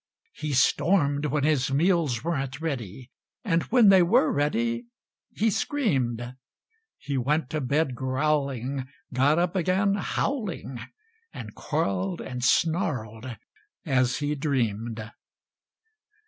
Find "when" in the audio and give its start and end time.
1.27-1.43, 3.65-3.89